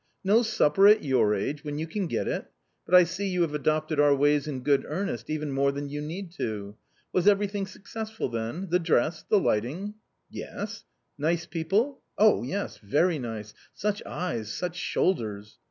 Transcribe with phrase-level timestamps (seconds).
[0.23, 2.49] No supper at your age when you can get it!
[2.87, 6.01] But I see you have adopted our ways in good earnest, even more than you
[6.01, 6.75] need to.
[7.13, 8.69] Was everything successful then?
[8.71, 9.93] the dress, the lighting?""
[10.41, 10.85] Yes.""
[11.29, 12.01] Nice people?
[12.07, 12.79] *" Oh, yes!
[12.79, 13.53] very nice.
[13.75, 15.59] Such eyes, such shoulders